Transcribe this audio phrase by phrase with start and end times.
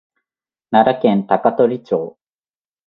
[0.71, 2.17] 奈良県高取町